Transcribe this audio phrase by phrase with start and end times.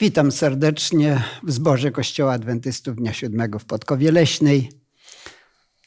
[0.00, 4.72] Witam serdecznie w zborze Kościoła Adwentystów Dnia Siódmego w Podkowie Leśnej.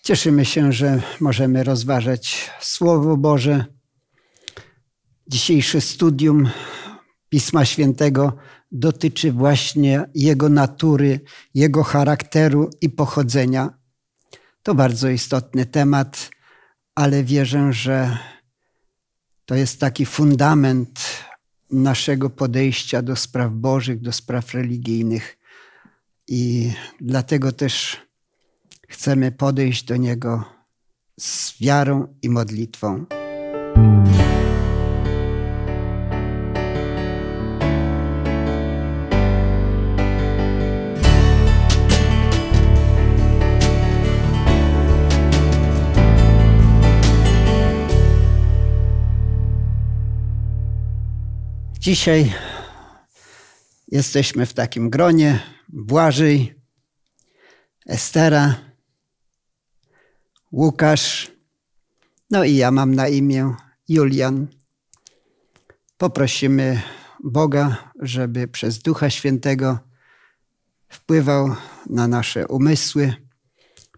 [0.04, 3.66] Cieszymy się, że możemy rozważać Słowo Boże.
[5.28, 6.50] Dzisiejsze studium
[7.30, 8.38] Pisma Świętego
[8.72, 11.20] dotyczy właśnie Jego natury,
[11.54, 13.74] Jego charakteru i pochodzenia.
[14.64, 16.30] To bardzo istotny temat,
[16.96, 18.18] ale wierzę, że
[19.46, 21.00] to jest taki fundament
[21.72, 25.38] naszego podejścia do spraw bożych, do spraw religijnych.
[26.28, 27.98] I dlatego też
[28.88, 30.44] chcemy podejść do Niego
[31.20, 33.06] z wiarą i modlitwą.
[51.80, 52.34] Dzisiaj
[53.88, 55.40] jesteśmy w takim gronie.
[55.70, 56.56] Błażej,
[57.86, 58.56] Estera,
[60.52, 61.32] Łukasz,
[62.32, 63.56] no i ja mam na imię
[63.88, 64.48] Julian.
[65.98, 66.82] Poprosimy
[67.24, 69.80] Boga, żeby przez Ducha Świętego
[70.90, 71.56] wpływał
[71.90, 73.14] na nasze umysły,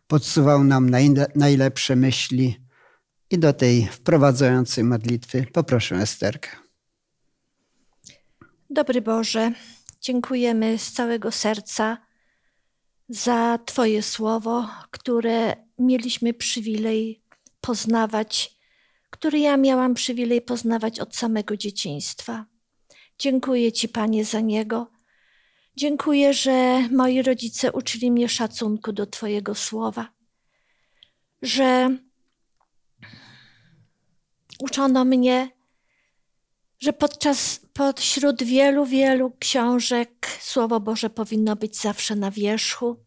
[0.08, 0.90] podsuwał nam
[1.36, 2.66] najlepsze myśli
[3.30, 6.61] i do tej wprowadzającej modlitwy poproszę Esterkę.
[8.74, 9.52] Dobry Boże,
[10.02, 11.98] dziękujemy z całego serca
[13.10, 17.22] za Twoje słowo, które mieliśmy przywilej
[17.62, 18.56] poznawać,
[19.10, 22.46] które ja miałam przywilej poznawać od samego dzieciństwa.
[23.20, 24.92] Dziękuję Ci, Panie, za niego.
[25.76, 30.08] Dziękuję, że moi rodzice uczyli mnie szacunku do Twojego słowa,
[31.42, 31.98] że
[34.60, 35.61] uczono mnie
[36.82, 43.06] że podczas, pośród wielu, wielu książek Słowo Boże powinno być zawsze na wierzchu,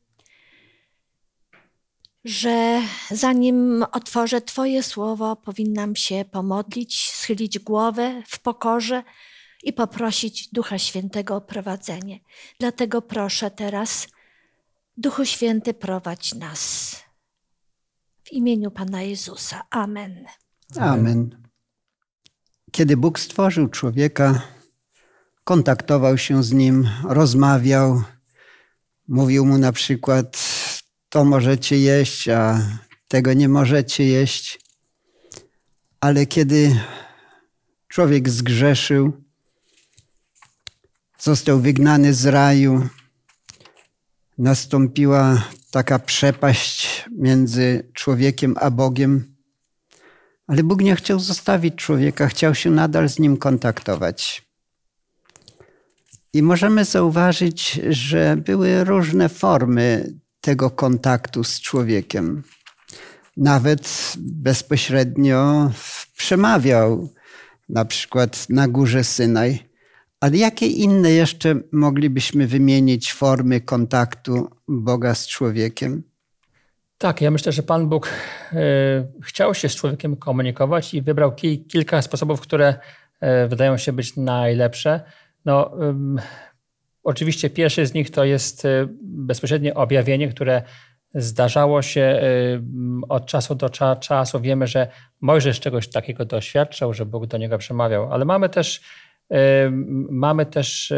[2.24, 2.80] że
[3.10, 9.02] zanim otworzę Twoje słowo, powinnam się pomodlić, schylić głowę w pokorze
[9.62, 12.20] i poprosić Ducha Świętego o prowadzenie.
[12.60, 14.08] Dlatego proszę teraz,
[14.96, 16.96] Duchu Święty, prowadź nas.
[18.24, 19.66] W imieniu Pana Jezusa.
[19.70, 20.24] Amen.
[20.80, 21.43] Amen.
[22.74, 24.42] Kiedy Bóg stworzył człowieka,
[25.44, 28.02] kontaktował się z nim, rozmawiał,
[29.08, 30.38] mówił mu na przykład:
[31.08, 32.60] To możecie jeść, a
[33.08, 34.58] tego nie możecie jeść.
[36.00, 36.80] Ale kiedy
[37.88, 39.12] człowiek zgrzeszył,
[41.18, 42.88] został wygnany z raju,
[44.38, 49.33] nastąpiła taka przepaść między człowiekiem a Bogiem
[50.46, 54.44] ale Bóg nie chciał zostawić człowieka, chciał się nadal z nim kontaktować.
[56.32, 62.42] I możemy zauważyć, że były różne formy tego kontaktu z człowiekiem.
[63.36, 65.70] Nawet bezpośrednio
[66.16, 67.08] przemawiał,
[67.68, 69.58] na przykład na górze Synaj.
[70.20, 76.02] Ale jakie inne jeszcze moglibyśmy wymienić formy kontaktu Boga z człowiekiem?
[77.04, 78.08] Tak, ja myślę, że Pan Bóg
[78.52, 78.56] e,
[79.22, 81.32] chciał się z człowiekiem komunikować i wybrał
[81.68, 82.74] kilka sposobów, które
[83.20, 85.00] e, wydają się być najlepsze.
[85.44, 85.70] No,
[87.02, 90.62] oczywiście pierwszy z nich to jest e, bezpośrednie objawienie, które
[91.14, 92.22] zdarzało się
[93.08, 94.40] od czasu do czasu.
[94.40, 94.88] Wiemy, że
[95.20, 98.80] Mojżesz czegoś takiego doświadczał, że Bóg do niego przemawiał, ale mamy też,
[100.10, 100.92] mamy też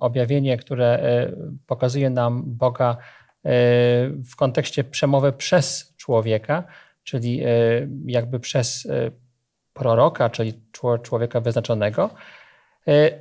[0.00, 1.00] objawienie, które
[1.66, 2.96] pokazuje nam Boga
[4.30, 6.64] w kontekście przemowy przez człowieka,
[7.04, 7.48] czyli e,
[8.06, 9.10] jakby przez e,
[9.72, 10.52] proroka, czyli
[11.02, 12.10] człowieka wyznaczonego.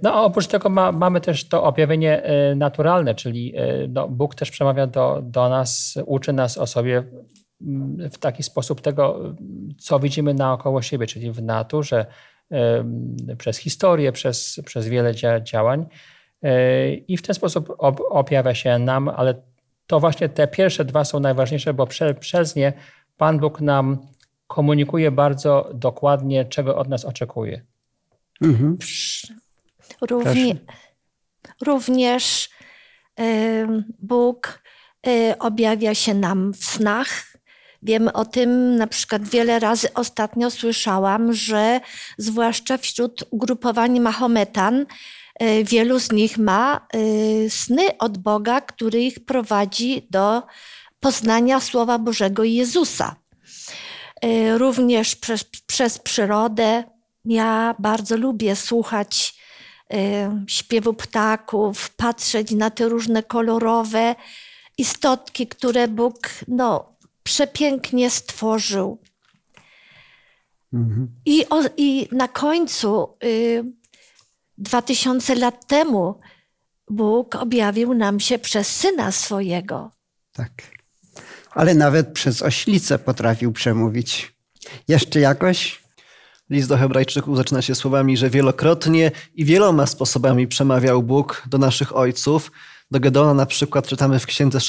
[0.03, 2.23] No a oprócz tego ma, mamy też to objawienie
[2.55, 3.53] naturalne, czyli
[3.89, 7.03] no, Bóg też przemawia do, do nas, uczy nas o sobie
[8.11, 9.35] w taki sposób tego,
[9.77, 12.05] co widzimy naokoło siebie, czyli w naturze,
[13.37, 15.11] przez historię, przez, przez wiele
[15.43, 15.85] działań.
[17.07, 17.75] I w ten sposób
[18.09, 19.41] objawia się nam, ale
[19.89, 22.73] to właśnie te pierwsze dwa są najważniejsze, bo prze, przez nie
[23.17, 23.97] Pan Bóg nam
[24.47, 27.61] komunikuje bardzo dokładnie, czego od nas oczekuje.
[28.41, 28.77] Mhm.
[30.01, 30.55] Równie,
[31.61, 32.49] również
[33.19, 33.67] y,
[33.99, 34.61] Bóg
[35.07, 37.09] y, objawia się nam w snach.
[37.83, 41.79] Wiemy o tym, na przykład wiele razy ostatnio słyszałam, że
[42.17, 44.85] zwłaszcza wśród ugrupowań Mahometan E,
[45.63, 50.43] wielu z nich ma e, sny od Boga, który ich prowadzi do
[50.99, 53.15] poznania Słowa Bożego i Jezusa.
[54.21, 56.83] E, również przez, przez przyrodę.
[57.25, 59.39] Ja bardzo lubię słuchać
[60.47, 64.15] śpiewu ptaków, patrzeć na te różne kolorowe
[64.77, 69.01] istotki, które Bóg no, przepięknie stworzył.
[70.73, 71.07] Mhm.
[71.25, 73.63] I, o, I na końcu, y,
[74.59, 76.19] dwa tysiące lat temu,
[76.89, 79.91] Bóg objawił nam się przez syna swojego.
[80.33, 80.51] Tak.
[81.51, 84.35] Ale nawet przez oślicę potrafił przemówić.
[84.87, 85.83] Jeszcze jakoś?
[86.49, 91.95] List do Hebrajczyków zaczyna się słowami, że wielokrotnie i wieloma sposobami przemawiał Bóg do naszych
[91.95, 92.51] ojców.
[92.91, 94.59] Do Gedeona na przykład czytamy w Księdze,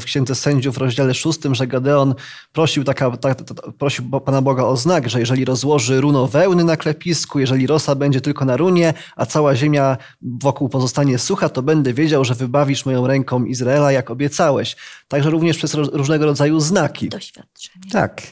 [0.00, 2.14] w Księdze Sędziów w rozdziale szóstym, że Gedeon
[2.52, 6.76] prosił, taka, ta, ta, prosił Pana Boga o znak, że jeżeli rozłoży runo wełny na
[6.76, 11.92] klepisku, jeżeli rosa będzie tylko na runie, a cała ziemia wokół pozostanie sucha, to będę
[11.92, 14.76] wiedział, że wybawisz moją ręką Izraela, jak obiecałeś.
[15.08, 17.08] Także również przez różnego rodzaju znaki.
[17.08, 17.90] Doświadczenie.
[17.92, 18.22] Tak.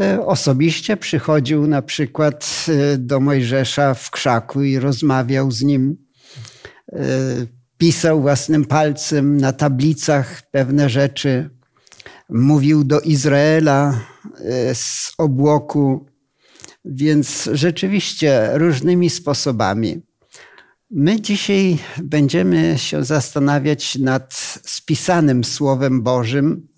[0.00, 5.96] E, osobiście przychodził na przykład e, do Mojżesza w krzaku i rozmawiał z nim.
[7.74, 11.50] E, pisał własnym palcem na tablicach pewne rzeczy.
[12.28, 14.00] Mówił do Izraela
[14.74, 16.06] z obłoku,
[16.84, 20.02] więc rzeczywiście różnymi sposobami.
[20.90, 24.34] My dzisiaj będziemy się zastanawiać nad
[24.66, 26.68] spisanym Słowem Bożym,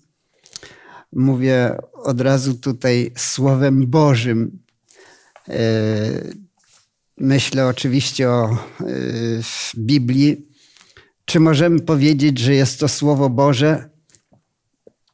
[1.13, 4.59] mówię od razu tutaj Słowem Bożym.
[5.49, 5.59] E,
[7.17, 8.57] myślę oczywiście o e,
[9.77, 10.46] Biblii.
[11.29, 13.89] Czy możemy powiedzieć, że jest to Słowo Boże?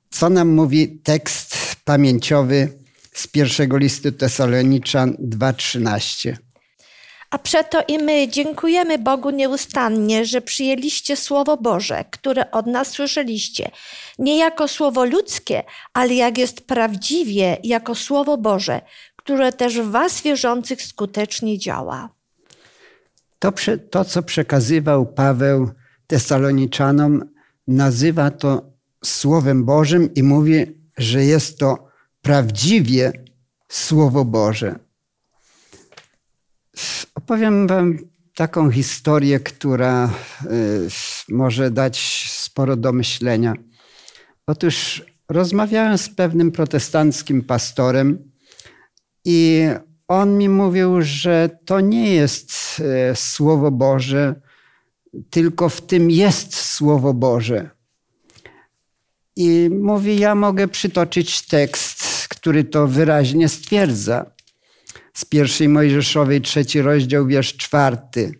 [0.09, 2.69] Co nam mówi tekst pamięciowy
[3.13, 6.33] z pierwszego listu Tesaloniczan 2:13?
[7.29, 13.71] A przeto i my dziękujemy Bogu nieustannie, że przyjęliście Słowo Boże, które od nas słyszeliście,
[14.19, 15.63] nie jako Słowo ludzkie,
[15.93, 18.81] ale jak jest prawdziwie, jako Słowo Boże,
[19.15, 22.09] które też w Was wierzących skutecznie działa.
[23.39, 23.53] To,
[23.89, 25.69] to co przekazywał Paweł
[26.13, 27.21] Tesaloniczannom,
[27.67, 28.71] nazywa to
[29.03, 30.65] Słowem Bożym i mówi,
[30.97, 31.87] że jest to
[32.21, 33.11] prawdziwie
[33.69, 34.79] Słowo Boże.
[37.15, 37.97] Opowiem Wam
[38.35, 40.09] taką historię, która
[40.45, 40.87] y,
[41.29, 43.53] może dać sporo do myślenia.
[44.47, 48.31] Otóż rozmawiałem z pewnym protestanckim pastorem
[49.25, 49.67] i
[50.07, 52.51] on mi mówił, że to nie jest
[53.11, 54.42] y, Słowo Boże,
[55.29, 57.69] tylko w tym jest Słowo Boże.
[59.35, 64.25] I mówi, ja mogę przytoczyć tekst, który to wyraźnie stwierdza
[65.13, 68.39] z pierwszej Mojżeszowej, trzeci rozdział, wiersz czwarty.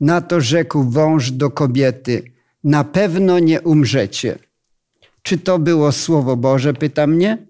[0.00, 2.32] Na to rzekł wąż do kobiety,
[2.64, 4.38] na pewno nie umrzecie.
[5.22, 7.46] Czy to było Słowo Boże, pyta mnie?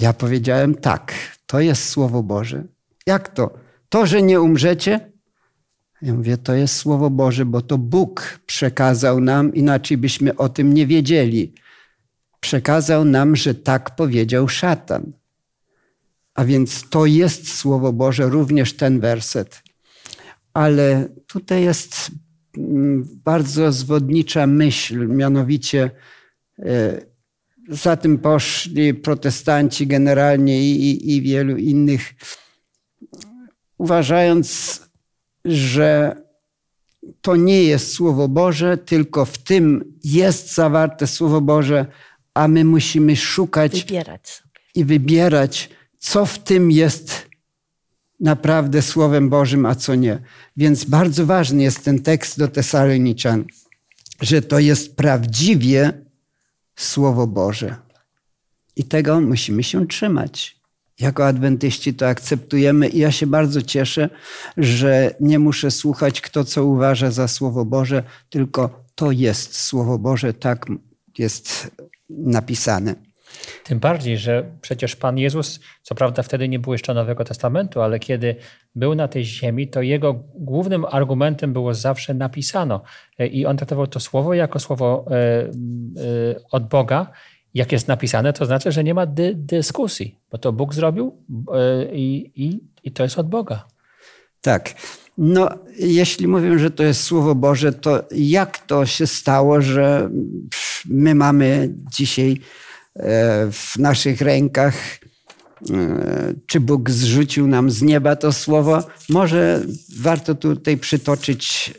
[0.00, 1.14] Ja powiedziałem tak,
[1.46, 2.64] to jest Słowo Boże.
[3.06, 3.50] Jak to?
[3.88, 5.07] To, że nie umrzecie?
[6.02, 10.74] Ja mówię, to jest Słowo Boże, bo to Bóg przekazał nam, inaczej byśmy o tym
[10.74, 11.54] nie wiedzieli.
[12.40, 15.12] Przekazał nam, że tak powiedział szatan.
[16.34, 19.62] A więc to jest Słowo Boże, również ten werset.
[20.54, 22.10] Ale tutaj jest
[22.58, 25.90] mm, bardzo zwodnicza myśl, mianowicie
[26.58, 27.00] e,
[27.68, 32.14] za tym poszli protestanci generalnie i, i, i wielu innych,
[33.78, 34.80] uważając,
[35.48, 36.16] że
[37.20, 41.86] to nie jest Słowo Boże, tylko w tym jest zawarte Słowo Boże,
[42.34, 44.42] a my musimy szukać wybierać
[44.74, 47.28] i wybierać co w tym jest
[48.20, 50.22] naprawdę Słowem Bożym, a co nie.
[50.56, 53.44] Więc bardzo ważny jest ten tekst do Tesaloniczan,
[54.20, 55.92] że to jest prawdziwie
[56.76, 57.76] Słowo Boże.
[58.76, 60.57] I tego musimy się trzymać.
[61.00, 64.08] Jako adwentyści to akceptujemy i ja się bardzo cieszę,
[64.56, 70.34] że nie muszę słuchać, kto co uważa za Słowo Boże, tylko to jest Słowo Boże,
[70.34, 70.66] tak
[71.18, 71.70] jest
[72.10, 72.94] napisane.
[73.64, 77.98] Tym bardziej, że przecież Pan Jezus, co prawda wtedy nie było jeszcze Nowego Testamentu, ale
[77.98, 78.36] kiedy
[78.74, 82.82] był na tej ziemi, to jego głównym argumentem było zawsze napisano.
[83.18, 85.50] I on traktował to słowo jako słowo e, e,
[86.50, 87.12] od Boga.
[87.54, 91.16] Jak jest napisane, to znaczy, że nie ma dy dyskusji, bo to Bóg zrobił
[91.54, 93.64] e, i, i, i to jest od Boga.
[94.40, 94.74] Tak.
[95.18, 100.10] No, jeśli mówię, że to jest Słowo Boże, to jak to się stało, że
[100.84, 102.40] my mamy dzisiaj
[102.98, 104.74] E, w naszych rękach.
[105.70, 108.82] E, czy Bóg zrzucił nam z nieba to słowo?
[109.08, 109.62] Może
[109.98, 111.74] warto tutaj przytoczyć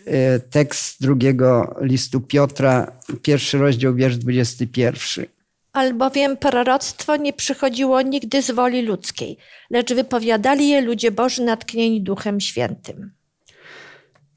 [0.49, 5.25] tekst drugiego listu Piotra, pierwszy rozdział, wiersz 21.
[5.73, 9.37] Albowiem proroctwo nie przychodziło nigdy z woli ludzkiej,
[9.69, 13.11] lecz wypowiadali je ludzie Boży natknieni Duchem Świętym.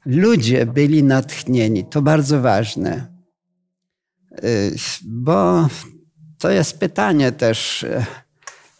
[0.05, 1.85] ludzie byli natchnieni.
[1.85, 3.07] To bardzo ważne.
[4.43, 5.67] Y, bo
[6.39, 8.05] to jest pytanie też, y,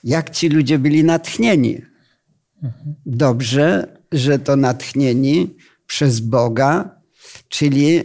[0.03, 1.81] jak ci ludzie byli natchnieni.
[3.05, 5.55] Dobrze, że to natchnieni
[5.87, 7.01] przez Boga,
[7.49, 8.03] czyli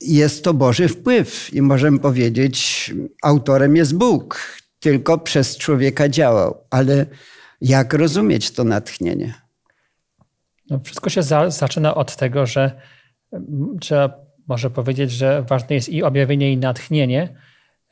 [0.00, 6.64] jest to Boży wpływ i możemy powiedzieć, autorem jest Bóg, tylko przez człowieka działał.
[6.70, 7.06] Ale
[7.60, 9.34] jak rozumieć to natchnienie?
[10.70, 12.80] No, wszystko się za, zaczyna od tego, że
[13.32, 17.36] mm, trzeba może powiedzieć, że ważne jest i objawienie, i natchnienie,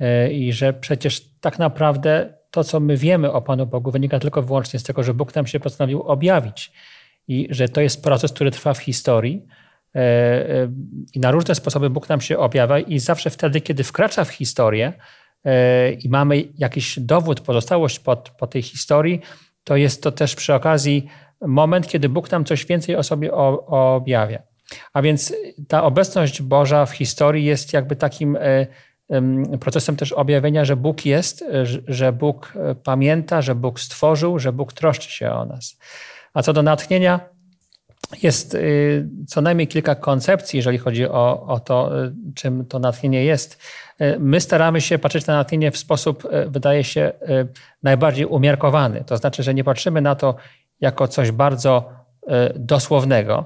[0.00, 4.42] e, i że przecież tak naprawdę to, co my wiemy o Panu Bogu, wynika tylko
[4.42, 6.72] wyłącznie z tego, że Bóg nam się postanowił objawić
[7.28, 9.46] i że to jest proces, który trwa w historii.
[9.94, 10.68] E, e,
[11.14, 14.92] I na różne sposoby Bóg nam się objawia, i zawsze wtedy, kiedy wkracza w historię
[16.00, 19.20] i mamy jakiś dowód, pozostałość po, po tej historii,
[19.64, 21.06] to jest to też przy okazji
[21.40, 24.42] moment, kiedy Bóg nam coś więcej o sobie objawia.
[24.92, 25.34] A więc
[25.68, 28.66] ta obecność Boża w historii jest jakby takim e,
[29.60, 34.52] procesem też objawienia, że Bóg jest, e, że Bóg e, pamięta, że Bóg stworzył, że
[34.52, 35.78] Bóg troszczy się o nas.
[36.34, 37.20] A co do natchnienia,
[38.22, 38.56] jest
[39.26, 41.90] co najmniej kilka koncepcji, jeżeli chodzi o, o to,
[42.34, 43.62] czym to natchnienie jest.
[44.18, 47.12] My staramy się patrzeć na natchnienie w sposób, wydaje się,
[47.82, 49.04] najbardziej umiarkowany.
[49.06, 50.34] To znaczy, że nie patrzymy na to
[50.80, 51.90] jako coś bardzo
[52.54, 53.44] dosłownego,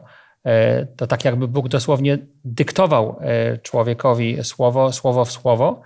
[0.96, 3.20] to tak jakby Bóg dosłownie dyktował
[3.62, 5.82] człowiekowi słowo, słowo w słowo,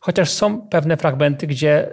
[0.00, 1.90] chociaż są pewne fragmenty, gdzie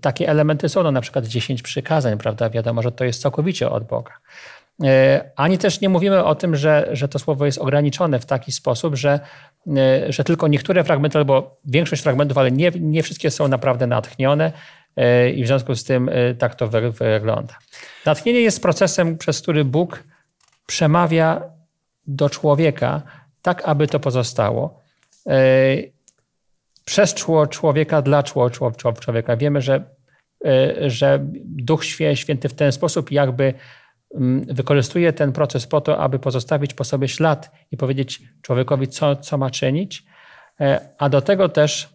[0.00, 2.50] takie elementy są, no na przykład 10 przykazań, prawda?
[2.50, 4.12] Wiadomo, że to jest całkowicie od Boga.
[4.84, 8.52] E, ani też nie mówimy o tym, że, że to słowo jest ograniczone w taki
[8.52, 9.20] sposób, że,
[10.08, 14.52] że tylko niektóre fragmenty, albo większość fragmentów, ale nie, nie wszystkie są naprawdę natchnione
[15.34, 17.58] i w związku z tym tak to wygląda.
[18.06, 20.02] Natchnienie jest procesem, przez który Bóg
[20.66, 21.42] przemawia
[22.06, 23.02] do człowieka,
[23.42, 24.82] tak aby to pozostało.
[25.26, 25.36] E,
[26.84, 27.14] przez
[27.50, 28.22] człowieka, dla
[29.00, 29.36] człowieka.
[29.36, 29.84] Wiemy, że,
[30.44, 33.54] e, że Duch Święty w ten sposób jakby
[34.46, 39.38] wykorzystuje ten proces po to, aby pozostawić po sobie ślad i powiedzieć człowiekowi, co, co
[39.38, 40.04] ma czynić,
[40.60, 41.88] e, a do tego też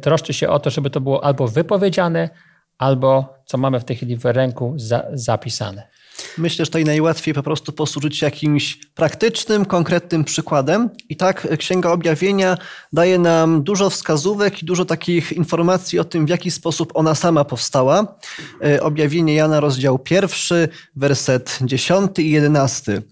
[0.00, 2.30] troszczy się o to, żeby to było albo wypowiedziane,
[2.78, 5.88] albo, co mamy w tej chwili w ręku, za, zapisane.
[6.38, 10.90] Myślę, że tutaj najłatwiej po prostu posłużyć się jakimś praktycznym, konkretnym przykładem.
[11.08, 12.56] I tak Księga Objawienia
[12.92, 17.44] daje nam dużo wskazówek i dużo takich informacji o tym, w jaki sposób ona sama
[17.44, 18.16] powstała.
[18.64, 23.02] E, Objawienie Jana, rozdział pierwszy, werset 10 i 11.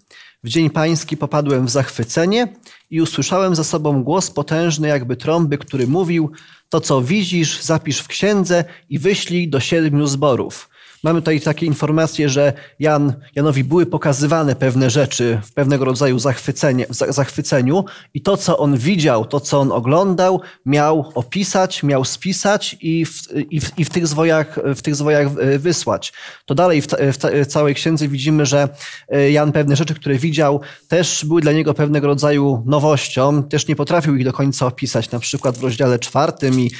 [0.44, 2.54] W dzień pański popadłem w zachwycenie
[2.90, 6.30] i usłyszałem za sobą głos potężny, jakby trąby, który mówił:
[6.68, 10.71] To, co widzisz, zapisz w księdze i wyślij do siedmiu zborów
[11.04, 16.86] Mamy tutaj takie informacje, że Jan, Janowi były pokazywane pewne rzeczy w pewnego rodzaju zachwycenie,
[16.90, 23.06] zachwyceniu i to, co on widział, to, co on oglądał, miał opisać, miał spisać i
[23.06, 23.12] w,
[23.50, 25.28] i w, i w tych, zwojach, w tych zwojach
[25.58, 26.12] wysłać.
[26.46, 26.86] To dalej w,
[27.22, 28.68] w całej księdze widzimy, że
[29.08, 33.76] e, Jan pewne rzeczy, które widział, też były dla niego pewnego rodzaju nowością, też nie
[33.76, 35.10] potrafił ich do końca opisać.
[35.10, 36.70] Na przykład w rozdziale czwartym i e,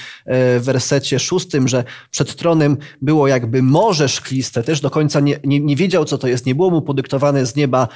[0.60, 5.60] w wersecie szóstym, że przed tronem było jakby morze szkliste, też do końca nie, nie,
[5.60, 7.88] nie wiedział, co to jest, nie było mu podyktowane z nieba,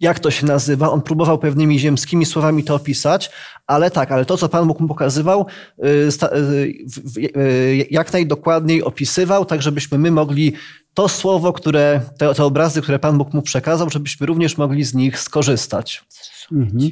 [0.00, 0.90] jak to się nazywa.
[0.90, 3.30] On próbował pewnymi ziemskimi słowami to opisać,
[3.66, 5.46] ale tak, ale to, co Pan Bóg mu pokazywał,
[5.78, 10.52] y, y, y, jak najdokładniej opisywał, tak żebyśmy my mogli
[10.94, 14.94] to słowo, które, te, te obrazy, które Pan Bóg mu przekazał, żebyśmy również mogli z
[14.94, 16.04] nich skorzystać.
[16.52, 16.90] Mhm.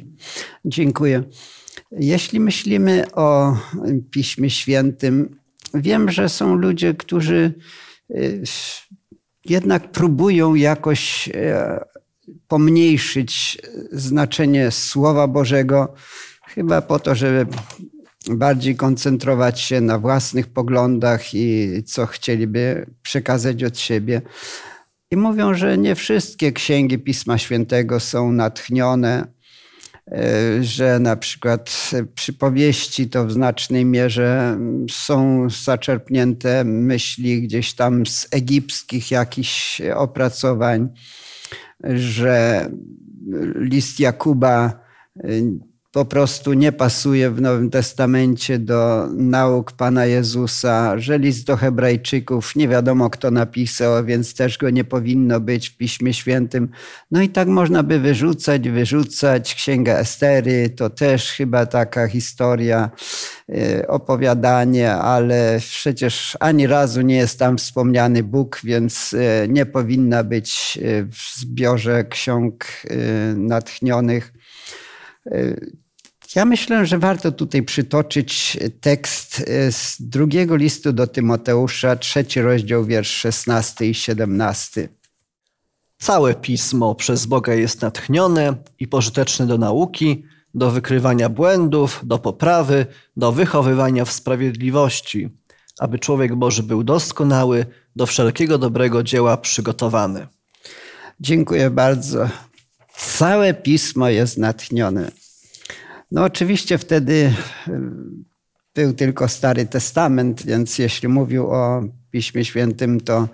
[0.65, 1.23] Dziękuję.
[1.91, 3.57] Jeśli myślimy o
[4.11, 5.39] Piśmie Świętym,
[5.73, 7.53] wiem, że są ludzie, którzy
[9.45, 11.79] jednak próbują jakoś e,
[12.47, 13.57] pomniejszyć
[13.91, 15.93] znaczenie Słowa Bożego,
[16.47, 17.45] chyba po to, żeby
[18.29, 24.21] bardziej koncentrować się na własnych poglądach i co chcieliby przekazać od siebie.
[25.11, 29.38] I mówią, że nie wszystkie księgi Pisma Świętego są natchnione, E,
[30.61, 39.11] że na przykład przypowieści to w znacznej mierze są zaczerpnięte myśli gdzieś tam z egipskich
[39.11, 40.89] jakichś opracowań,
[41.83, 42.69] że
[43.55, 44.79] list Jakuba
[45.91, 52.55] po prostu nie pasuje w Nowym Testamencie do nauk Pana Jezusa, że list do Hebrajczyków
[52.55, 56.69] nie wiadomo kto napisał, więc też go nie powinno być w Piśmie Świętym.
[57.11, 59.55] No i tak można by wyrzucać, wyrzucać.
[59.55, 62.89] Księga Estery to też chyba taka historia.
[63.49, 70.23] y, opowiadanie, ale przecież ani razu nie jest tam wspomniany Bóg, więc y, nie powinna
[70.23, 70.79] być
[71.11, 72.65] w zbiorze ksiąg
[73.35, 74.33] natchnionych.
[76.35, 83.11] Ja myślę, że warto tutaj przytoczyć tekst z drugiego listu do Tymoteusza, trzeci rozdział, wiersz
[83.11, 84.89] 16 i 17.
[85.97, 92.85] Całe pismo przez Boga jest natchnione i pożyteczne do nauki, do wykrywania błędów, do poprawy,
[93.17, 95.29] do wychowywania w sprawiedliwości,
[95.79, 100.27] aby człowiek Boży był doskonały, do wszelkiego dobrego dzieła przygotowany.
[101.19, 102.29] Dziękuję bardzo.
[102.97, 105.11] Całe pismo jest natchnione.
[106.11, 107.33] No, oczywiście wtedy
[107.67, 107.71] y,
[108.75, 113.27] był tylko Stary Testament, więc jeśli mówił o Piśmie Świętym, to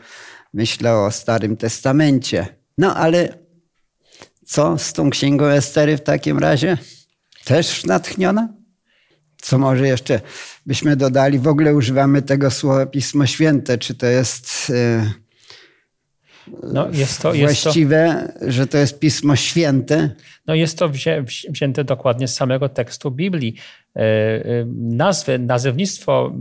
[0.54, 2.48] myślę o Starym Testamencie.
[2.78, 3.38] No ale
[4.46, 6.78] co z tą księgą Estery w takim razie?
[7.46, 8.54] Też natchniona?
[9.42, 10.22] Co może jeszcze
[10.66, 11.40] byśmy dodali?
[11.40, 13.78] W ogóle używamy tego słowa Pismo Święte.
[13.78, 15.12] Czy to jest, e,
[16.74, 20.10] no, jest to, właściwe, to, że to jest Pismo Święte?
[20.48, 23.56] No jest to wzię, wzięte dokładnie z samego tekstu Biblii.
[23.96, 24.44] E, e,
[24.78, 26.34] nazwy, nazewnictwo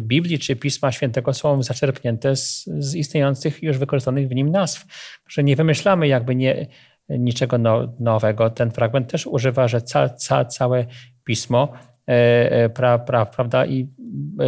[0.00, 4.86] Biblii czy Pisma Świętego są zaczerpnięte z, z istniejących już wykorzystanych w nim nazw.
[5.28, 6.66] Że nie wymyślamy jakby nie
[7.08, 8.50] niczego no, nowego.
[8.50, 10.86] Ten fragment też używa, że ca, ca, całe
[11.24, 11.72] pismo,
[12.08, 13.66] e, e, pra, pra, prawda?
[13.66, 13.88] I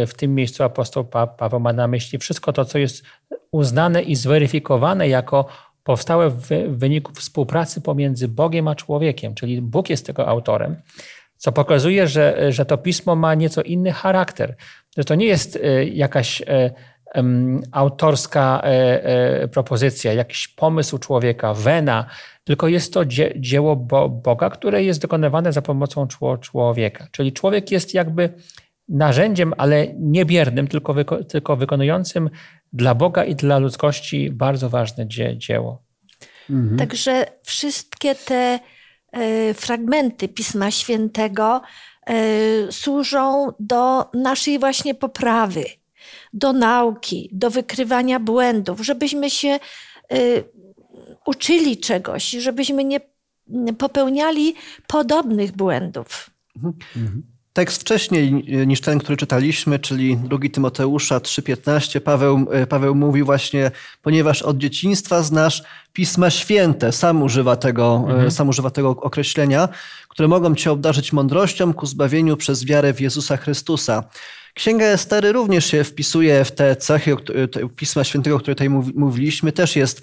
[0.07, 3.03] w tym miejscu apostoł pa, Paweł ma na myśli wszystko to, co jest
[3.51, 5.47] uznane i zweryfikowane jako
[5.83, 10.75] powstałe w wyniku współpracy pomiędzy Bogiem a człowiekiem, czyli Bóg jest tego autorem,
[11.37, 14.55] co pokazuje, że, że to pismo ma nieco inny charakter,
[14.97, 16.43] że to nie jest e, jakaś
[17.71, 18.61] autorska
[19.51, 22.05] propozycja, jakiś pomysł człowieka, wena,
[22.47, 23.01] tylko jest to
[23.35, 23.75] dzieło
[24.09, 26.07] Boga, które jest dokonywane za pomocą
[26.41, 27.07] człowieka.
[27.11, 28.33] Czyli człowiek jest jakby
[28.89, 32.29] narzędziem, ale nie biernym, tylko, wyko tylko wykonującym
[32.73, 35.83] dla Boga i dla ludzkości bardzo ważne dzie dzieło.
[36.49, 36.77] Mhm.
[36.77, 38.59] Także wszystkie te
[39.11, 41.61] e, fragmenty Pisma Świętego
[42.05, 45.63] e, służą do naszej właśnie poprawy,
[46.33, 49.59] do nauki, do wykrywania błędów, żebyśmy się e,
[51.27, 52.99] uczyli czegoś, żebyśmy nie
[53.77, 54.55] popełniali
[54.87, 56.29] podobnych błędów.
[56.55, 57.23] Mhm.
[57.53, 58.33] Tekst wcześniej
[58.67, 64.57] niż ten, który czytaliśmy, czyli 2 Tymoteusza 3,15, Paweł, e, Paweł mówi właśnie, ponieważ od
[64.57, 65.63] dzieciństwa znasz
[65.93, 68.31] Pisma Święte, sam używa tego, e, mhm.
[68.31, 69.69] sam używa tego określenia,
[70.09, 74.03] które mogą cię obdarzyć mądrością ku zbawieniu przez wiarę w Jezusa Chrystusa.
[74.57, 77.15] Księga Estery również się wpisuje w te cechy
[77.75, 79.51] Pisma Świętego, o której tutaj mówiliśmy.
[79.51, 80.01] Też jest,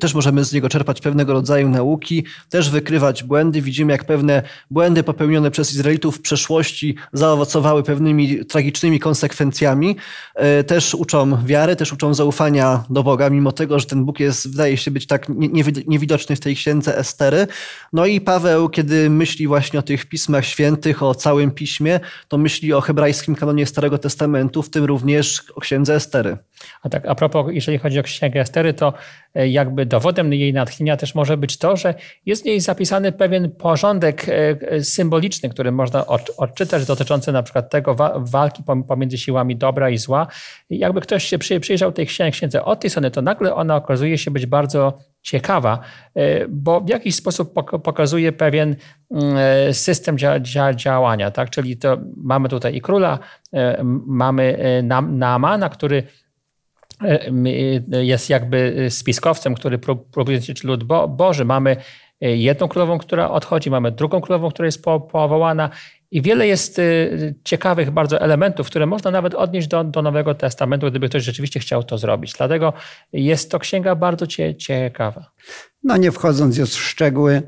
[0.00, 3.62] też możemy z niego czerpać pewnego rodzaju nauki, też wykrywać błędy.
[3.62, 9.96] Widzimy, jak pewne błędy popełnione przez Izraelitów w przeszłości zaowocowały pewnymi tragicznymi konsekwencjami.
[10.60, 14.50] Y, też uczą wiary, też uczą zaufania do Boga, mimo tego, że ten Bóg jest,
[14.50, 15.26] wydaje się być tak
[15.86, 17.46] niewidoczny w tej księdze Estery.
[17.92, 22.72] No i Paweł, kiedy myśli właśnie o tych Pismach Świętych, o całym Piśmie, to myśli
[22.72, 26.36] o hebrajskim kanonie Starego Testamentu, w tym również o księdze Estery.
[26.82, 28.92] A tak, a propos, jeżeli chodzi o księgę Estery, to
[29.34, 31.94] e, jakby dowodem jej natchnienia też może być to, że
[32.26, 37.70] jest w niej zapisany pewien porządek e, e, symboliczny, który można odczytać, dotyczący na przykład
[37.70, 40.26] tego walki pomiędzy siłami dobra i zła.
[40.70, 44.46] Jakby ktoś się przyjrzał tej księdze od tej strony, to nagle ona okazuje się być
[44.46, 45.78] bardzo ciekawa,
[46.48, 48.76] bo w jakiś sposób pokazuje pewien
[49.10, 50.16] mm, system
[50.74, 51.30] działania.
[51.30, 51.50] Tak?
[51.50, 53.18] Czyli to mamy tutaj i króla,
[54.06, 54.58] mamy
[55.02, 56.02] Naamana, który
[57.90, 59.78] jest jakby spiskowcem, który
[60.12, 61.44] próbuje zniszczyć lud Bo Boży.
[61.44, 61.76] Mamy
[62.20, 65.70] jedną królową, która odchodzi, mamy drugą królową, która jest powołana
[66.10, 66.80] i wiele jest
[67.44, 71.82] ciekawych bardzo elementów, które można nawet odnieść do, do Nowego Testamentu, gdyby ktoś rzeczywiście chciał
[71.82, 72.32] to zrobić.
[72.32, 72.72] Dlatego
[73.12, 75.30] jest to księga bardzo cie, ciekawa.
[75.84, 77.42] No nie wchodząc już w szczegóły,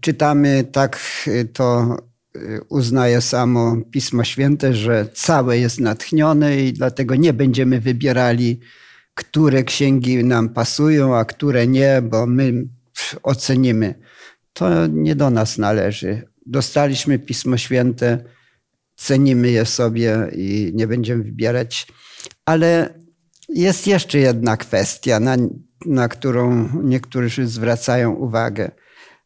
[0.00, 1.00] czytamy tak
[1.52, 1.96] to
[2.68, 8.60] uznaje samo Pismo Święte, że całe jest natchnione i dlatego nie będziemy wybierali,
[9.14, 12.68] które księgi nam pasują, a które nie, bo my
[13.22, 13.94] ocenimy.
[14.52, 16.22] To nie do nas należy.
[16.46, 18.24] Dostaliśmy Pismo Święte,
[18.96, 21.86] cenimy je sobie i nie będziemy wybierać.
[22.44, 22.94] Ale
[23.48, 25.36] jest jeszcze jedna kwestia, na,
[25.86, 28.70] na którą niektórzy zwracają uwagę.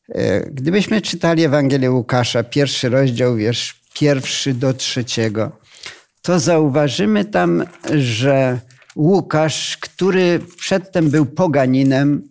[0.08, 5.52] E, gdybyśmy czytali Ewangelię Łukasza, pierwszy rozdział, wiersz pierwszy do trzeciego,
[6.22, 7.64] to zauważymy tam,
[7.94, 8.60] że
[8.96, 12.22] Łukasz, który przedtem był poganinem,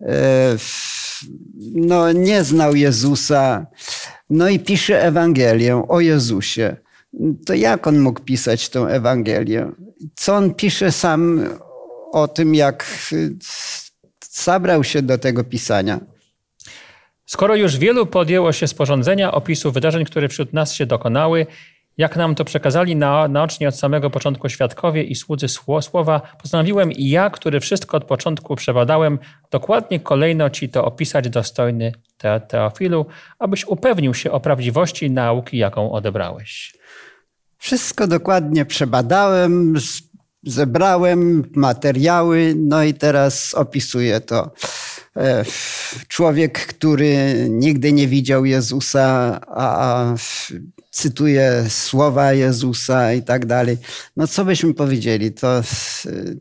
[0.00, 0.56] e,
[1.74, 3.66] no, nie znał Jezusa,
[4.30, 6.76] no i pisze Ewangelię o Jezusie.
[7.46, 9.70] to jak on mógł pisać tą Ewangelię?
[10.14, 11.44] Co on pisze sam
[12.12, 12.86] o tym, jak
[14.30, 16.00] zabrał się do tego pisania?
[17.26, 21.46] Skoro już wielu podjęło się sporządzenia opisu wydarzeń, które wśród nas się dokonały,
[21.98, 27.08] jak nam to przekazali na, naocznie od samego początku świadkowie i słudzy słowa, postanowiłem i
[27.08, 29.18] ja, który wszystko od początku przebadałem,
[29.50, 33.06] dokładnie kolejno ci to opisać, dostojny te, Teofilu,
[33.38, 36.76] abyś upewnił się o prawdziwości nauki, jaką odebrałeś.
[37.58, 39.74] Wszystko dokładnie przebadałem,
[40.42, 44.50] zebrałem materiały, no i teraz opisuję to.
[45.16, 45.44] E,
[46.08, 50.14] człowiek, który nigdy nie widział Jezusa, a
[50.90, 53.76] cytuje słowa Jezusa i tak dalej.
[54.16, 55.32] No co byśmy powiedzieli?
[55.32, 55.60] To,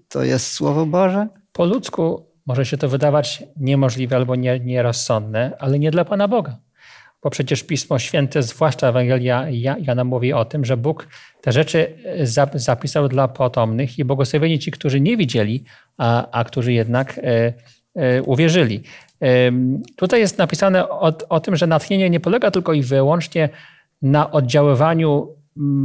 [0.09, 1.27] to jest Słowo Boże?
[1.51, 6.57] Po ludzku może się to wydawać niemożliwe albo nie, nierozsądne, ale nie dla Pana Boga.
[7.23, 9.45] Bo przecież Pismo Święte, zwłaszcza Ewangelia
[9.79, 11.07] Jana mówi o tym, że Bóg
[11.41, 11.97] te rzeczy
[12.55, 15.63] zapisał dla potomnych i błogosławieni ci, którzy nie widzieli,
[15.97, 17.53] a, a którzy jednak e, e,
[18.25, 18.83] uwierzyli.
[19.95, 23.49] Tutaj jest napisane o, o tym, że natchnienie nie polega tylko i wyłącznie
[24.01, 25.35] na oddziaływaniu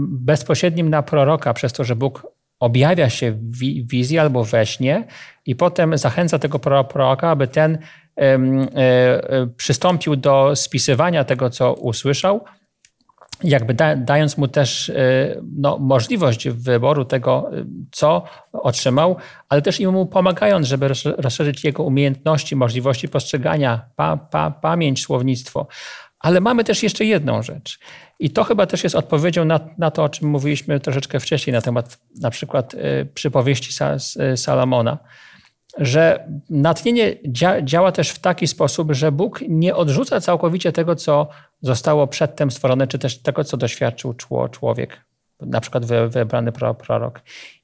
[0.09, 2.27] bezpośrednim na proroka, przez to, że Bóg
[2.61, 5.07] objawia się w wizji albo we śnie
[5.46, 7.79] i potem zachęca tego proroka, aby ten
[8.16, 12.44] e, e, przystąpił do spisywania tego, co usłyszał,
[13.42, 14.94] jakby dając mu też e,
[15.57, 17.50] no, możliwość wyboru tego,
[17.90, 19.16] co otrzymał,
[19.48, 25.66] ale też i mu pomagając, żeby rozszerzyć jego umiejętności, możliwości postrzegania, pa, pa, pamięć, słownictwo.
[26.20, 27.79] Ale mamy też jeszcze jedną rzecz.
[28.18, 31.61] I to chyba też jest odpowiedzią na, na to, o czym mówiliśmy troszeczkę wcześniej na
[31.61, 33.85] temat na przykład y, przypowieści
[34.37, 34.98] Salomona,
[35.81, 41.29] że natchnienie dzia, działa też w taki sposób, że Bóg nie odrzuca całkowicie tego, co
[41.62, 44.14] zostało przedtem stworzone, czy też tego, co doświadczył
[44.51, 45.05] człowiek,
[45.40, 47.21] na przykład wybrany prorok.